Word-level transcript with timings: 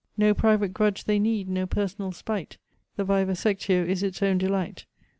"No 0.17 0.33
private 0.33 0.69
grudge 0.73 1.03
they 1.03 1.19
need, 1.19 1.47
no 1.47 1.67
personal 1.67 2.11
spite 2.11 2.57
The 2.95 3.03
viva 3.03 3.33
sectio 3.33 3.85
is 3.87 4.01
its 4.01 4.23
own 4.23 4.39
delight! 4.39 4.87